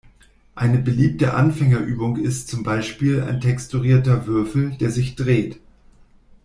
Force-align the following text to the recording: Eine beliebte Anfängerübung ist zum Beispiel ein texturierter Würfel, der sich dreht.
Eine 0.55 0.79
beliebte 0.79 1.35
Anfängerübung 1.35 2.15
ist 2.17 2.47
zum 2.47 2.63
Beispiel 2.63 3.21
ein 3.21 3.39
texturierter 3.39 4.25
Würfel, 4.25 4.71
der 4.79 4.89
sich 4.89 5.15
dreht. 5.15 5.59